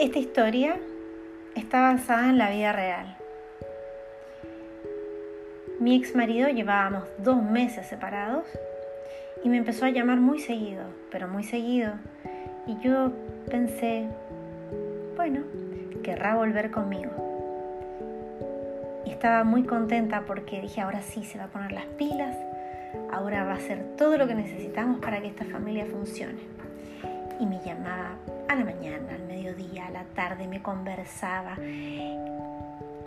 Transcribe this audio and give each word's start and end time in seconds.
Esta 0.00 0.18
historia 0.18 0.78
está 1.54 1.82
basada 1.82 2.30
en 2.30 2.38
la 2.38 2.48
vida 2.48 2.72
real. 2.72 3.18
Mi 5.78 5.94
ex 5.94 6.16
marido 6.16 6.48
llevábamos 6.48 7.04
dos 7.18 7.42
meses 7.42 7.86
separados 7.86 8.46
y 9.44 9.50
me 9.50 9.58
empezó 9.58 9.84
a 9.84 9.90
llamar 9.90 10.18
muy 10.18 10.38
seguido, 10.38 10.84
pero 11.10 11.28
muy 11.28 11.44
seguido. 11.44 11.92
Y 12.66 12.78
yo 12.80 13.12
pensé, 13.50 14.08
bueno, 15.16 15.42
querrá 16.02 16.34
volver 16.34 16.70
conmigo. 16.70 17.10
Y 19.04 19.10
estaba 19.10 19.44
muy 19.44 19.64
contenta 19.64 20.22
porque 20.26 20.62
dije, 20.62 20.80
ahora 20.80 21.02
sí 21.02 21.24
se 21.24 21.36
va 21.36 21.44
a 21.44 21.48
poner 21.48 21.72
las 21.72 21.84
pilas, 21.98 22.38
ahora 23.12 23.44
va 23.44 23.52
a 23.52 23.56
hacer 23.56 23.84
todo 23.98 24.16
lo 24.16 24.26
que 24.26 24.34
necesitamos 24.34 24.98
para 25.00 25.20
que 25.20 25.26
esta 25.26 25.44
familia 25.44 25.84
funcione. 25.84 26.69
Y 27.40 27.46
me 27.46 27.58
llamaba 27.64 28.16
a 28.48 28.54
la 28.54 28.64
mañana, 28.64 29.14
al 29.14 29.26
mediodía, 29.26 29.86
a 29.86 29.90
la 29.90 30.04
tarde, 30.14 30.46
me 30.46 30.60
conversaba. 30.60 31.56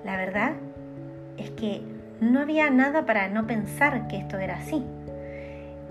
La 0.03 0.17
verdad 0.17 0.53
es 1.37 1.51
que 1.51 1.83
no 2.19 2.39
había 2.39 2.71
nada 2.71 3.05
para 3.05 3.29
no 3.29 3.45
pensar 3.45 4.07
que 4.07 4.17
esto 4.17 4.39
era 4.39 4.57
así. 4.57 4.83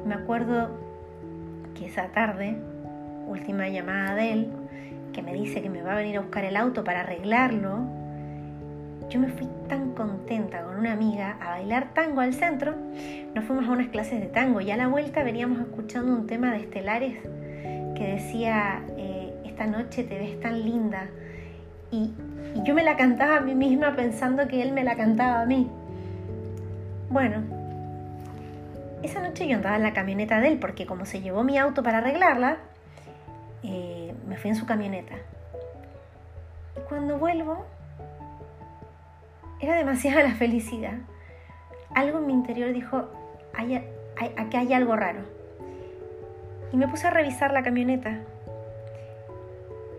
Me 0.04 0.14
acuerdo 0.14 0.70
que 1.78 1.86
esa 1.86 2.08
tarde, 2.08 2.56
última 3.28 3.68
llamada 3.68 4.16
de 4.16 4.32
él, 4.32 4.48
que 5.12 5.22
me 5.22 5.32
dice 5.34 5.62
que 5.62 5.70
me 5.70 5.82
va 5.82 5.92
a 5.92 5.96
venir 5.96 6.16
a 6.16 6.20
buscar 6.20 6.44
el 6.44 6.56
auto 6.56 6.82
para 6.82 7.00
arreglarlo, 7.02 7.80
yo 9.08 9.20
me 9.20 9.28
fui 9.28 9.46
tan 9.68 9.92
contenta 9.92 10.62
con 10.62 10.76
una 10.76 10.92
amiga 10.92 11.36
a 11.40 11.50
bailar 11.50 11.92
tango 11.94 12.22
al 12.22 12.34
centro. 12.34 12.74
Nos 13.34 13.44
fuimos 13.44 13.68
a 13.68 13.70
unas 13.70 13.88
clases 13.88 14.20
de 14.20 14.26
tango 14.26 14.60
y 14.60 14.70
a 14.70 14.76
la 14.76 14.88
vuelta 14.88 15.22
veníamos 15.22 15.60
escuchando 15.60 16.12
un 16.12 16.26
tema 16.26 16.50
de 16.52 16.60
Estelares 16.60 17.18
decía, 18.06 18.82
eh, 18.96 19.32
esta 19.44 19.66
noche 19.66 20.04
te 20.04 20.18
ves 20.18 20.40
tan 20.40 20.62
linda. 20.62 21.08
Y, 21.90 22.12
y 22.54 22.62
yo 22.64 22.74
me 22.74 22.82
la 22.82 22.96
cantaba 22.96 23.36
a 23.36 23.40
mí 23.40 23.54
misma 23.54 23.94
pensando 23.94 24.48
que 24.48 24.62
él 24.62 24.72
me 24.72 24.84
la 24.84 24.96
cantaba 24.96 25.42
a 25.42 25.46
mí. 25.46 25.68
Bueno, 27.10 27.42
esa 29.02 29.20
noche 29.20 29.46
yo 29.48 29.56
andaba 29.56 29.76
en 29.76 29.82
la 29.82 29.92
camioneta 29.92 30.40
de 30.40 30.48
él 30.48 30.58
porque 30.58 30.86
como 30.86 31.06
se 31.06 31.20
llevó 31.20 31.42
mi 31.42 31.58
auto 31.58 31.82
para 31.82 31.98
arreglarla, 31.98 32.58
eh, 33.62 34.14
me 34.26 34.36
fui 34.36 34.50
en 34.50 34.56
su 34.56 34.64
camioneta. 34.64 35.14
Y 36.76 36.80
cuando 36.88 37.18
vuelvo, 37.18 37.64
era 39.60 39.76
demasiada 39.76 40.22
la 40.22 40.34
felicidad. 40.34 40.94
Algo 41.94 42.18
en 42.18 42.26
mi 42.26 42.32
interior 42.32 42.72
dijo, 42.72 43.08
hay, 43.54 43.84
aquí 44.36 44.56
hay 44.56 44.72
algo 44.72 44.96
raro. 44.96 45.20
Y 46.72 46.76
me 46.76 46.88
puse 46.88 47.06
a 47.06 47.10
revisar 47.10 47.52
la 47.52 47.62
camioneta. 47.62 48.20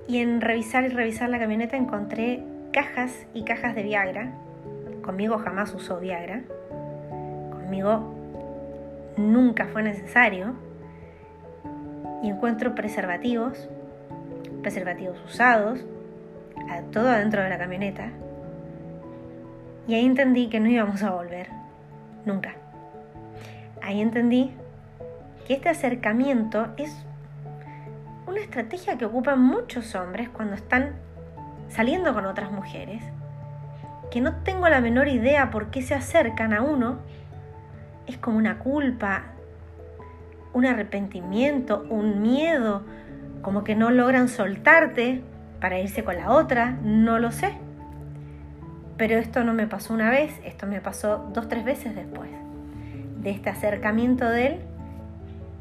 Y 0.07 0.17
en 0.17 0.41
revisar 0.41 0.83
y 0.83 0.89
revisar 0.89 1.29
la 1.29 1.39
camioneta 1.39 1.77
encontré 1.77 2.43
cajas 2.71 3.25
y 3.33 3.43
cajas 3.43 3.75
de 3.75 3.83
Viagra. 3.83 4.31
Conmigo 5.03 5.37
jamás 5.37 5.73
usó 5.73 5.99
Viagra. 5.99 6.41
Conmigo 7.51 8.13
nunca 9.17 9.67
fue 9.67 9.83
necesario. 9.83 10.53
Y 12.23 12.29
encuentro 12.29 12.73
preservativos, 12.73 13.69
preservativos 14.61 15.21
usados, 15.25 15.85
todo 16.91 17.09
adentro 17.09 17.43
de 17.43 17.49
la 17.49 17.57
camioneta. 17.57 18.09
Y 19.87 19.95
ahí 19.95 20.05
entendí 20.05 20.47
que 20.47 20.59
no 20.59 20.69
íbamos 20.69 21.03
a 21.03 21.11
volver, 21.11 21.49
nunca. 22.25 22.55
Ahí 23.81 23.99
entendí 23.99 24.51
que 25.45 25.53
este 25.53 25.69
acercamiento 25.69 26.67
es 26.77 26.95
una 28.27 28.39
estrategia 28.39 28.97
que 28.97 29.05
ocupan 29.05 29.41
muchos 29.41 29.95
hombres 29.95 30.29
cuando 30.29 30.55
están 30.55 30.93
saliendo 31.67 32.13
con 32.13 32.25
otras 32.25 32.51
mujeres, 32.51 33.03
que 34.11 34.21
no 34.21 34.35
tengo 34.43 34.69
la 34.69 34.79
menor 34.79 35.07
idea 35.07 35.49
por 35.49 35.71
qué 35.71 35.81
se 35.81 35.95
acercan 35.95 36.53
a 36.53 36.61
uno 36.61 36.99
es 38.07 38.17
como 38.17 38.37
una 38.37 38.59
culpa, 38.59 39.23
un 40.53 40.65
arrepentimiento, 40.65 41.85
un 41.89 42.21
miedo, 42.21 42.83
como 43.41 43.63
que 43.63 43.75
no 43.75 43.91
logran 43.91 44.29
soltarte 44.29 45.21
para 45.59 45.79
irse 45.79 46.03
con 46.03 46.17
la 46.17 46.31
otra, 46.31 46.77
no 46.83 47.19
lo 47.19 47.31
sé. 47.31 47.53
Pero 48.97 49.17
esto 49.17 49.43
no 49.43 49.53
me 49.53 49.67
pasó 49.67 49.93
una 49.93 50.09
vez, 50.09 50.39
esto 50.43 50.67
me 50.67 50.81
pasó 50.81 51.29
dos, 51.33 51.47
tres 51.47 51.63
veces 51.63 51.95
después 51.95 52.29
de 53.17 53.31
este 53.31 53.49
acercamiento 53.49 54.29
de 54.29 54.47
él, 54.47 54.59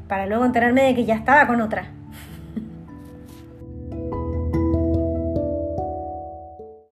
para 0.07 0.25
luego 0.25 0.45
enterarme 0.45 0.83
de 0.83 0.95
que 0.95 1.05
ya 1.05 1.15
estaba 1.15 1.47
con 1.47 1.61
otra. 1.61 2.02